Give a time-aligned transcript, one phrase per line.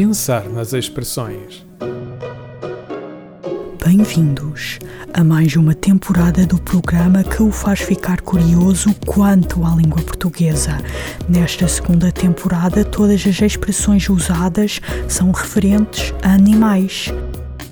[0.00, 1.62] Pensar nas expressões.
[3.84, 4.78] Bem-vindos
[5.12, 10.78] a mais uma temporada do programa que o faz ficar curioso quanto à língua portuguesa.
[11.28, 17.12] Nesta segunda temporada, todas as expressões usadas são referentes a animais.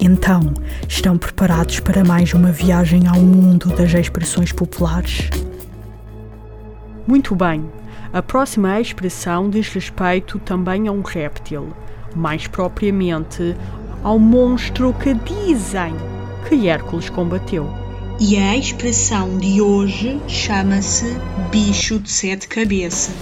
[0.00, 0.52] Então,
[0.88, 5.30] estão preparados para mais uma viagem ao mundo das expressões populares?
[7.06, 7.70] Muito bem,
[8.12, 11.72] a próxima expressão diz respeito também a um réptil,
[12.16, 13.54] mais propriamente
[14.02, 15.94] ao monstro que dizem
[16.48, 17.68] que Hércules combateu.
[18.18, 21.16] E a expressão de hoje chama-se
[21.50, 23.14] bicho de sete cabeças.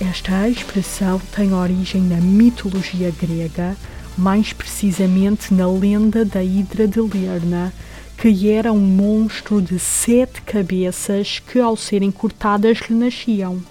[0.00, 3.76] Esta expressão tem origem na mitologia grega,
[4.16, 7.72] mais precisamente na lenda da Hidra de Lerna,
[8.16, 13.62] que era um monstro de sete cabeças que, ao serem cortadas, renasciam.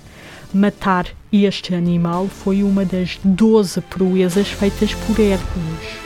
[0.53, 6.05] Matar este animal foi uma das doze proezas feitas por Hércules.